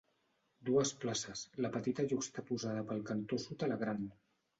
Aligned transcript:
Dues 0.69 0.93
places, 1.03 1.43
la 1.65 1.69
petita 1.75 2.05
juxtaposada 2.13 2.87
pel 2.93 3.05
cantó 3.11 3.39
sud 3.45 3.67
a 3.67 3.71
la 3.73 3.79
gran. 3.83 4.01